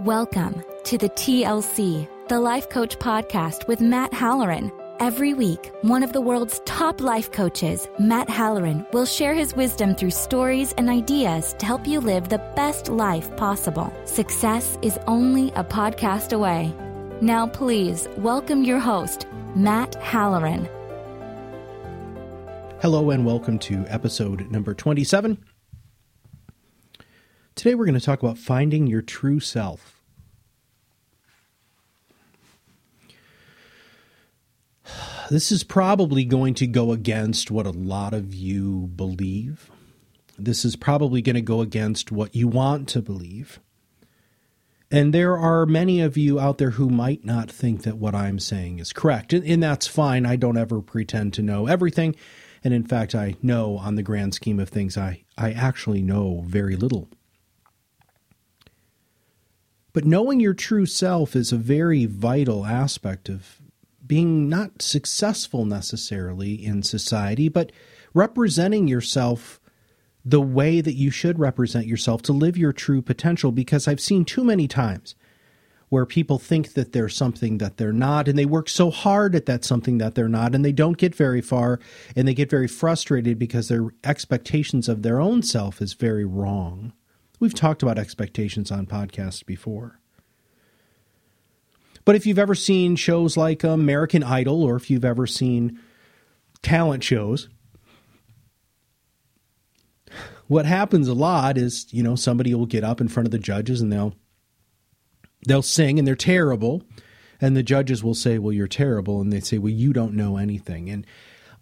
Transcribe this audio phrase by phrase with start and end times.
[0.00, 4.70] Welcome to the TLC, the Life Coach Podcast with Matt Halloran.
[5.00, 9.94] Every week, one of the world's top life coaches, Matt Halloran, will share his wisdom
[9.94, 13.90] through stories and ideas to help you live the best life possible.
[14.04, 16.74] Success is only a podcast away.
[17.22, 20.68] Now, please welcome your host, Matt Halloran.
[22.82, 25.38] Hello, and welcome to episode number 27.
[27.56, 30.02] Today, we're going to talk about finding your true self.
[35.30, 39.70] This is probably going to go against what a lot of you believe.
[40.38, 43.58] This is probably going to go against what you want to believe.
[44.90, 48.38] And there are many of you out there who might not think that what I'm
[48.38, 49.32] saying is correct.
[49.32, 50.26] And, and, that's fine.
[50.26, 52.16] I don't ever pretend to know everything.
[52.62, 56.44] And in fact, I know on the grand scheme of things, I, I actually know
[56.46, 57.08] very little.
[59.96, 63.62] But knowing your true self is a very vital aspect of
[64.06, 67.72] being not successful necessarily in society, but
[68.12, 69.58] representing yourself
[70.22, 73.52] the way that you should represent yourself to live your true potential.
[73.52, 75.14] Because I've seen too many times
[75.88, 79.46] where people think that they're something that they're not, and they work so hard at
[79.46, 81.80] that something that they're not, and they don't get very far,
[82.14, 86.92] and they get very frustrated because their expectations of their own self is very wrong.
[87.38, 89.98] We've talked about expectations on podcasts before.
[92.04, 95.78] But if you've ever seen shows like American Idol or if you've ever seen
[96.62, 97.48] talent shows,
[100.46, 103.38] what happens a lot is, you know, somebody will get up in front of the
[103.38, 104.14] judges and they'll
[105.46, 106.82] they'll sing and they're terrible
[107.40, 110.36] and the judges will say, "Well, you're terrible." And they say, "Well, you don't know
[110.36, 111.06] anything." And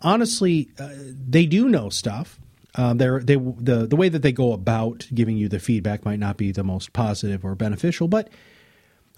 [0.01, 2.39] honestly, uh, they do know stuff.
[2.77, 6.37] They're, they the the way that they go about giving you the feedback might not
[6.37, 8.31] be the most positive or beneficial, but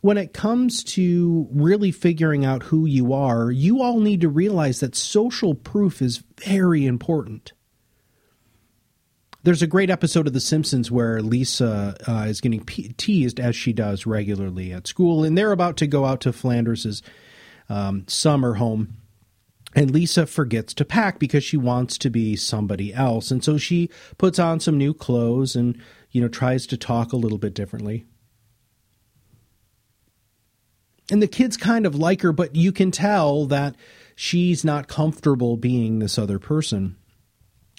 [0.02, 4.80] when it comes to really figuring out who you are, you all need to realize
[4.80, 7.52] that social proof is very important.
[9.42, 13.56] There's a great episode of The Simpsons where Lisa uh, is getting pe- teased as
[13.56, 17.02] she does regularly at school, and they're about to go out to Flanders's
[17.68, 18.96] um, summer home.
[19.76, 23.30] And Lisa forgets to pack because she wants to be somebody else.
[23.30, 27.16] And so she puts on some new clothes and, you know, tries to talk a
[27.16, 28.06] little bit differently
[31.10, 33.76] and the kids kind of like her, but you can tell that
[34.14, 36.96] she's not comfortable being this other person.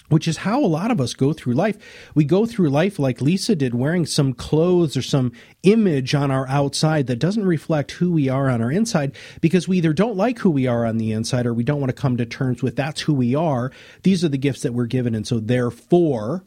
[0.08, 1.76] Which is how a lot of us go through life.
[2.14, 5.32] We go through life like Lisa did, wearing some clothes or some
[5.64, 9.78] image on our outside that doesn't reflect who we are on our inside because we
[9.78, 12.16] either don't like who we are on the inside or we don't want to come
[12.16, 13.70] to terms with that's who we are.
[14.02, 15.14] These are the gifts that we're given.
[15.14, 16.44] And so, therefore,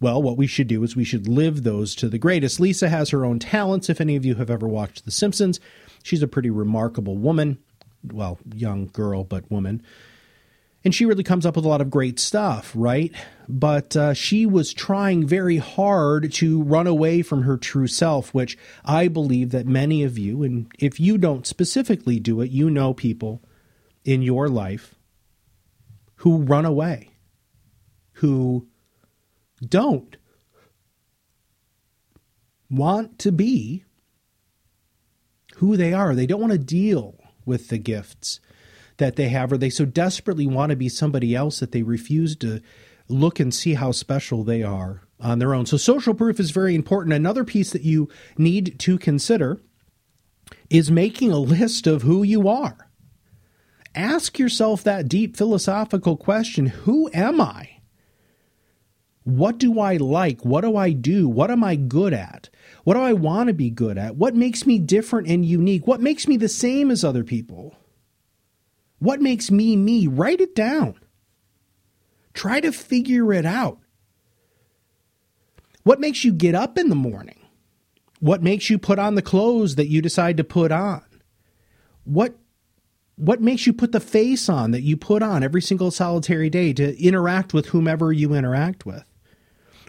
[0.00, 2.60] well, what we should do is we should live those to the greatest.
[2.60, 3.88] Lisa has her own talents.
[3.88, 5.58] If any of you have ever watched The Simpsons,
[6.02, 7.58] she's a pretty remarkable woman.
[8.04, 9.82] Well, young girl, but woman.
[10.86, 13.12] And she really comes up with a lot of great stuff, right?
[13.48, 18.56] But uh, she was trying very hard to run away from her true self, which
[18.84, 22.94] I believe that many of you, and if you don't specifically do it, you know
[22.94, 23.42] people
[24.04, 24.94] in your life
[26.18, 27.10] who run away,
[28.12, 28.68] who
[29.60, 30.16] don't
[32.70, 33.82] want to be
[35.56, 36.14] who they are.
[36.14, 38.38] They don't want to deal with the gifts
[38.98, 42.36] that they have, or they so desperately want to be somebody else that they refuse
[42.36, 42.60] to
[43.08, 45.66] look and see how special they are on their own.
[45.66, 47.12] So, social proof is very important.
[47.14, 49.60] Another piece that you need to consider
[50.70, 52.88] is making a list of who you are.
[53.94, 57.70] Ask yourself that deep philosophical question Who am I?
[59.24, 60.44] What do I like?
[60.44, 61.28] What do I do?
[61.28, 62.48] What am I good at?
[62.84, 64.14] What do I want to be good at?
[64.14, 65.86] What makes me different and unique?
[65.86, 67.74] What makes me the same as other people?
[68.98, 70.06] What makes me me?
[70.06, 70.98] Write it down.
[72.34, 73.78] Try to figure it out.
[75.82, 77.38] What makes you get up in the morning?
[78.20, 81.02] What makes you put on the clothes that you decide to put on?
[82.04, 82.36] What
[83.16, 86.74] what makes you put the face on that you put on every single solitary day
[86.74, 89.04] to interact with whomever you interact with?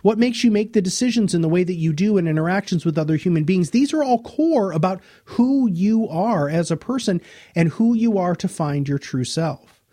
[0.07, 2.97] What makes you make the decisions in the way that you do in interactions with
[2.97, 3.71] other human beings?
[3.71, 7.19] These are all core about who you are as a person
[7.53, 9.83] and who you are to find your true self.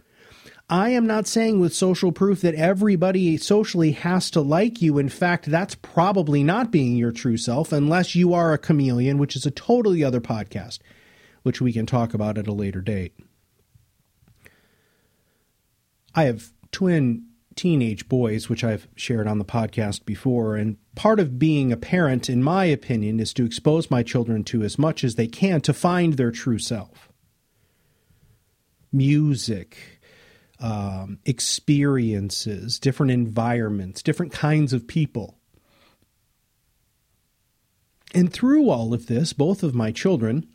[0.70, 4.98] I am not saying with social proof that everybody socially has to like you.
[4.98, 9.34] In fact, that's probably not being your true self unless you are a chameleon, which
[9.34, 10.78] is a totally other podcast,
[11.42, 13.16] which we can talk about at a later date.
[16.14, 20.56] I have twin teenage boys, which I've shared on the podcast before.
[20.56, 24.62] And part of being a parent, in my opinion, is to expose my children to
[24.62, 27.08] as much as they can to find their true self.
[28.92, 30.00] Music,
[30.60, 35.38] um, experiences, different environments, different kinds of people.
[38.14, 40.46] And through all of this, both of my children,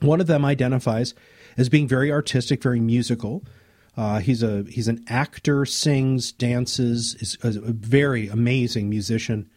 [0.00, 1.14] one of them identifies
[1.56, 3.44] as being very artistic, very musical.
[3.96, 9.48] Uh, he's a he's an actor, sings, dances, is a very amazing musician,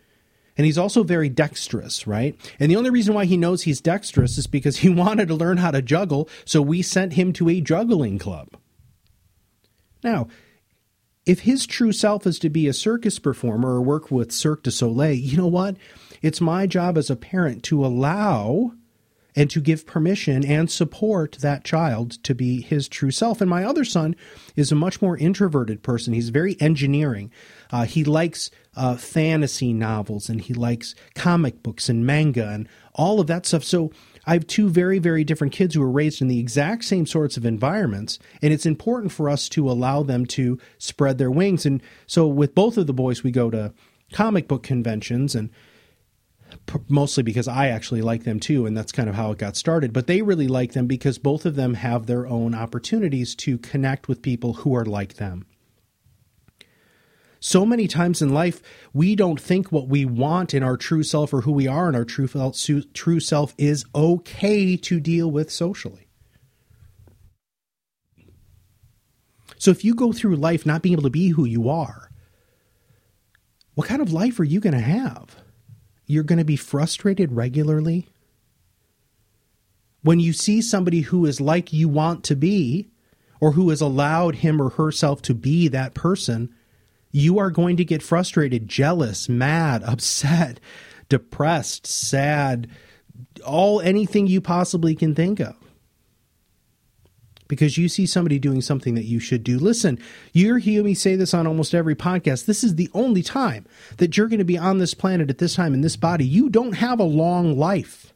[0.58, 2.36] and he's also very dexterous, right?
[2.60, 5.58] And the only reason why he knows he's dexterous is because he wanted to learn
[5.58, 8.50] how to juggle, so we sent him to a juggling club.
[10.04, 10.28] Now,
[11.26, 14.72] if his true self is to be a circus performer or work with Cirque du
[14.72, 15.76] Soleil, you know what?
[16.22, 18.72] It's my job as a parent to allow
[19.36, 23.42] and to give permission and support that child to be his true self.
[23.42, 24.16] And my other son
[24.56, 26.14] is a much more introverted person.
[26.14, 27.32] He's very engineering.
[27.72, 33.20] Uh, he likes uh, fantasy novels and he likes comic books and manga and all
[33.20, 33.64] of that stuff.
[33.64, 33.92] So
[34.26, 37.36] I have two very, very different kids who were raised in the exact same sorts
[37.36, 41.66] of environments, and it's important for us to allow them to spread their wings.
[41.66, 43.74] And so, with both of the boys, we go to
[44.12, 45.50] comic book conventions and
[46.88, 49.94] mostly because I actually like them too, and that's kind of how it got started.
[49.94, 54.08] But they really like them because both of them have their own opportunities to connect
[54.08, 55.46] with people who are like them.
[57.40, 58.62] So many times in life,
[58.94, 61.96] we don't think what we want in our true self or who we are in
[61.96, 62.28] our true,
[62.94, 66.10] true self is okay to deal with socially.
[69.58, 72.10] So if you go through life not being able to be who you are,
[73.76, 75.38] what kind of life are you going to have?
[76.10, 78.08] You're going to be frustrated regularly?
[80.02, 82.90] When you see somebody who is like you want to be,
[83.40, 86.54] or who has allowed him or herself to be that person,
[87.12, 90.60] you are going to get frustrated, jealous, mad, upset,
[91.10, 92.68] depressed, sad,
[93.46, 95.59] all anything you possibly can think of
[97.50, 99.60] because you see somebody doing something that you should do.
[99.60, 100.00] Listen,
[100.32, 102.46] you hear me say this on almost every podcast.
[102.46, 103.66] This is the only time
[103.98, 106.26] that you're going to be on this planet at this time in this body.
[106.26, 108.14] You don't have a long life.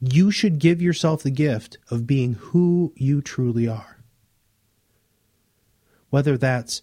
[0.00, 3.98] You should give yourself the gift of being who you truly are.
[6.10, 6.82] Whether that's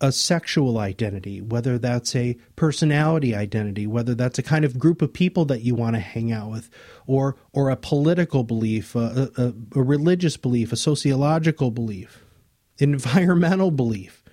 [0.00, 5.12] a sexual identity, whether that's a personality identity, whether that's a kind of group of
[5.12, 6.70] people that you want to hang out with,
[7.06, 12.24] or or a political belief, a, a, a religious belief, a sociological belief,
[12.78, 14.24] environmental belief,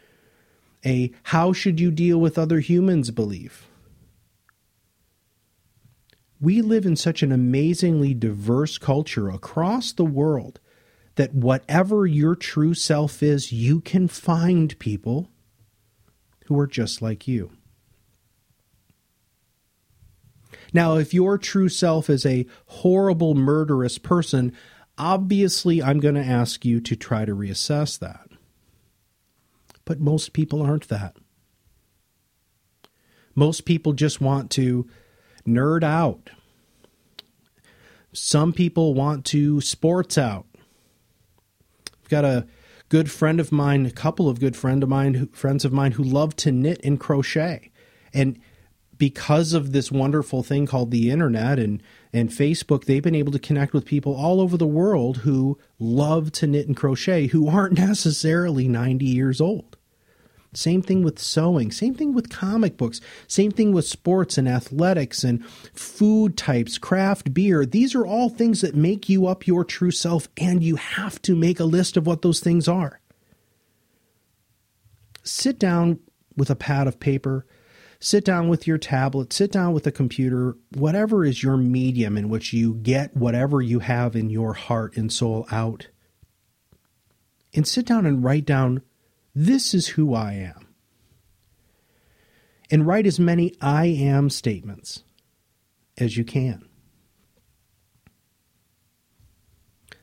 [0.85, 3.67] a how should you deal with other humans belief.
[6.39, 10.59] We live in such an amazingly diverse culture across the world
[11.15, 15.31] that whatever your true self is, you can find people
[16.47, 17.51] who are just like you.
[20.73, 24.53] Now, if your true self is a horrible, murderous person,
[24.97, 28.27] obviously I'm going to ask you to try to reassess that.
[29.85, 31.15] But most people aren't that.
[33.35, 34.89] Most people just want to
[35.47, 36.29] nerd out.
[38.11, 40.47] Some people want to sports out.
[42.03, 42.47] I've got a
[42.89, 46.03] good friend of mine, a couple of good friend of mine, friends of mine who
[46.03, 47.71] love to knit and crochet.
[48.13, 48.39] And
[48.97, 51.81] because of this wonderful thing called the internet and
[52.13, 56.31] and Facebook, they've been able to connect with people all over the world who love
[56.31, 59.76] to knit and crochet who aren't necessarily 90 years old.
[60.53, 65.23] Same thing with sewing, same thing with comic books, same thing with sports and athletics
[65.23, 67.65] and food types, craft beer.
[67.65, 71.35] These are all things that make you up your true self, and you have to
[71.35, 72.99] make a list of what those things are.
[75.23, 75.99] Sit down
[76.37, 77.45] with a pad of paper,
[77.99, 82.29] sit down with your tablet, sit down with a computer, whatever is your medium in
[82.29, 85.89] which you get whatever you have in your heart and soul out.
[87.53, 88.81] And sit down and write down
[89.39, 90.67] this is who I am.
[92.71, 95.03] And write as many I am statements
[95.95, 96.67] as you can.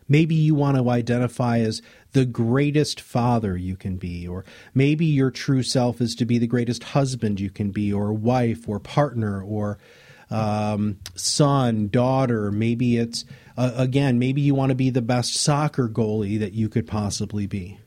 [0.06, 5.32] Maybe you want to identify as the greatest father you can be, or maybe your
[5.32, 9.42] true self is to be the greatest husband you can be, or wife, or partner,
[9.42, 9.78] or
[10.30, 12.52] um, son, daughter.
[12.52, 13.24] Maybe it's,
[13.56, 17.48] uh, again, maybe you want to be the best soccer goalie that you could possibly
[17.48, 17.80] be.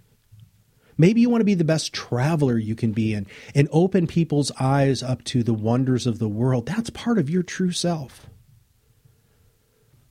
[0.98, 4.51] Maybe you want to be the best traveler you can be and, and open people's
[4.60, 6.66] eyes up to the wonders of the world.
[6.66, 8.27] That's part of your true self.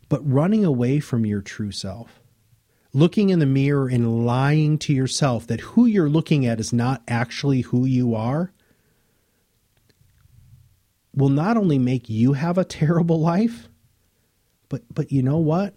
[0.08, 2.20] But running away from your true self,
[2.92, 7.02] looking in the mirror and lying to yourself that who you're looking at is not
[7.08, 8.52] actually who you are
[11.12, 13.68] will not only make you have a terrible life,
[14.68, 15.74] but but you know what?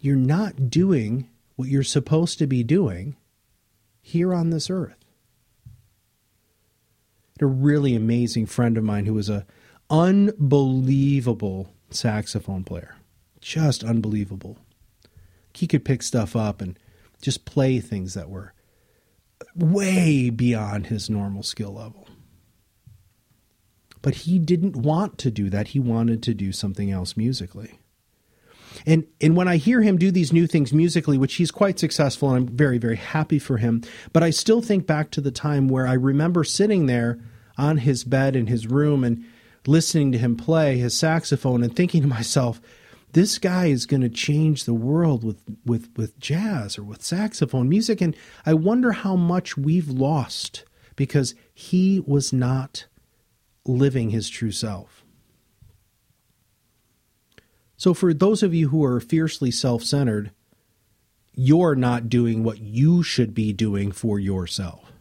[0.00, 3.16] You're not doing what you're supposed to be doing
[4.02, 4.96] here on this earth.
[7.40, 9.46] A really amazing friend of mine who was a
[9.88, 12.96] unbelievable saxophone player.
[13.40, 14.58] Just unbelievable.
[15.54, 16.78] He could pick stuff up and
[17.20, 18.52] just play things that were
[19.56, 22.06] way beyond his normal skill level.
[24.02, 25.68] But he didn't want to do that.
[25.68, 27.78] He wanted to do something else musically.
[28.86, 32.30] And and when I hear him do these new things musically, which he's quite successful
[32.30, 35.68] and I'm very very happy for him, but I still think back to the time
[35.68, 37.18] where I remember sitting there
[37.58, 39.24] on his bed in his room and
[39.66, 42.60] listening to him play his saxophone and thinking to myself,
[43.12, 47.68] this guy is going to change the world with, with, with jazz or with saxophone
[47.68, 48.00] music.
[48.00, 50.64] And I wonder how much we've lost
[50.96, 52.86] because he was not
[53.66, 55.01] living his true self.
[57.82, 60.30] So, for those of you who are fiercely self centered,
[61.34, 64.92] you're not doing what you should be doing for yourself.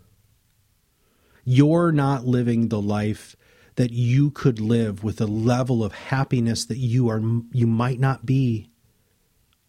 [1.45, 3.35] You're not living the life
[3.75, 7.21] that you could live with a level of happiness that you are
[7.51, 8.71] you might not be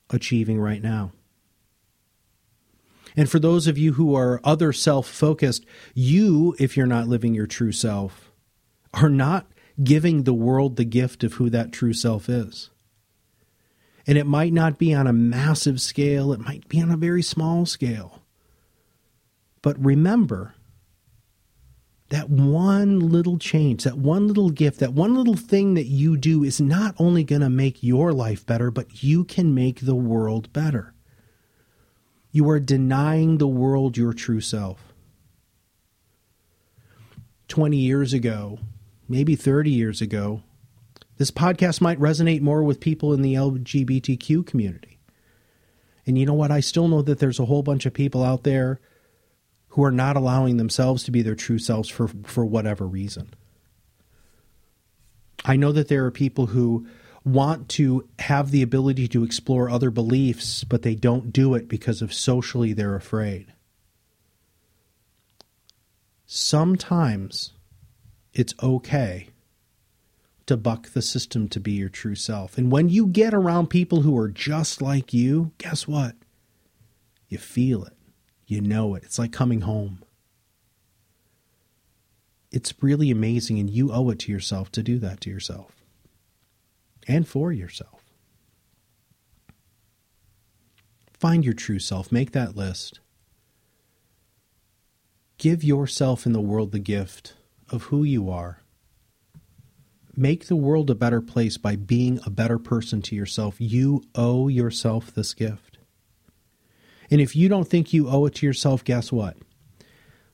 [0.08, 1.12] achieving right now.
[3.14, 7.46] And for those of you who are other self-focused, you if you're not living your
[7.46, 8.32] true self
[8.94, 9.52] are not
[9.84, 12.70] giving the world the gift of who that true self is.
[14.06, 17.22] And it might not be on a massive scale, it might be on a very
[17.22, 18.22] small scale.
[19.62, 20.54] But remember,
[22.12, 26.44] that one little change, that one little gift, that one little thing that you do
[26.44, 30.52] is not only going to make your life better, but you can make the world
[30.52, 30.92] better.
[32.30, 34.92] You are denying the world your true self.
[37.48, 38.58] 20 years ago,
[39.08, 40.42] maybe 30 years ago,
[41.22, 44.98] this podcast might resonate more with people in the LGBTQ community.
[46.04, 46.50] And you know what?
[46.50, 48.80] I still know that there's a whole bunch of people out there
[49.68, 53.32] who are not allowing themselves to be their true selves for, for whatever reason.
[55.44, 56.88] I know that there are people who
[57.24, 62.02] want to have the ability to explore other beliefs, but they don't do it because
[62.02, 63.46] of socially they're afraid.
[66.26, 67.52] Sometimes
[68.34, 69.28] it's okay
[70.46, 72.58] to buck the system to be your true self.
[72.58, 76.14] And when you get around people who are just like you, guess what?
[77.28, 77.94] You feel it.
[78.46, 79.04] You know it.
[79.04, 80.02] It's like coming home.
[82.50, 85.82] It's really amazing, and you owe it to yourself to do that to yourself
[87.08, 88.02] and for yourself.
[91.12, 93.00] Find your true self, make that list.
[95.38, 97.34] Give yourself and the world the gift
[97.70, 98.61] of who you are.
[100.14, 103.56] Make the world a better place by being a better person to yourself.
[103.58, 105.78] You owe yourself this gift.
[107.10, 109.36] And if you don't think you owe it to yourself, guess what?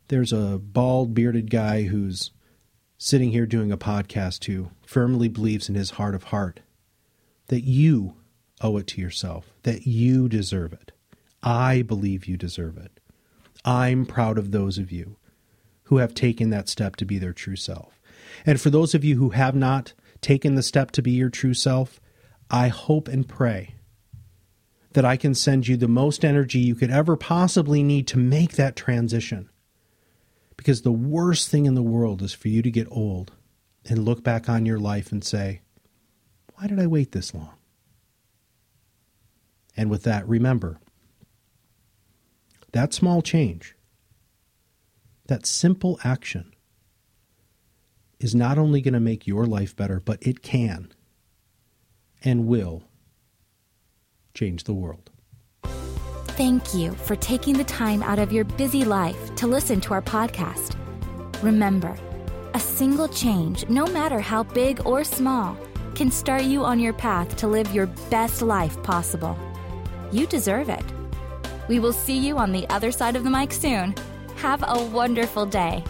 [0.08, 2.30] There's a bald, bearded guy who's
[2.96, 6.60] sitting here doing a podcast who firmly believes in his heart of heart
[7.46, 8.14] that you
[8.60, 10.92] owe it to yourself, that you deserve it.
[11.42, 13.00] I believe you deserve it.
[13.64, 15.16] I'm proud of those of you
[15.84, 17.97] who have taken that step to be their true self.
[18.46, 21.54] And for those of you who have not taken the step to be your true
[21.54, 22.00] self,
[22.50, 23.74] I hope and pray
[24.92, 28.52] that I can send you the most energy you could ever possibly need to make
[28.52, 29.48] that transition.
[30.56, 33.32] Because the worst thing in the world is for you to get old
[33.84, 35.60] and look back on your life and say,
[36.54, 37.54] Why did I wait this long?
[39.76, 40.80] And with that, remember
[42.72, 43.76] that small change,
[45.26, 46.52] that simple action,
[48.20, 50.92] is not only going to make your life better, but it can
[52.24, 52.82] and will
[54.34, 55.10] change the world.
[56.38, 60.02] Thank you for taking the time out of your busy life to listen to our
[60.02, 60.76] podcast.
[61.42, 61.96] Remember,
[62.54, 65.56] a single change, no matter how big or small,
[65.94, 69.36] can start you on your path to live your best life possible.
[70.12, 70.84] You deserve it.
[71.68, 73.94] We will see you on the other side of the mic soon.
[74.36, 75.82] Have a wonderful day.